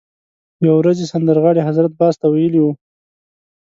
[0.65, 2.71] یوه ورځ یې سندرغاړي حضرت باز ته ویلي وو.